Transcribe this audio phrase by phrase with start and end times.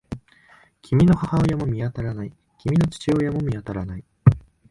[0.81, 2.33] 君の母親も見当たらない。
[2.57, 4.03] 君の父親も見当たらない。